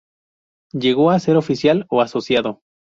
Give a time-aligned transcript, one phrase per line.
[0.73, 2.61] Llegó a ser oficial o asociado.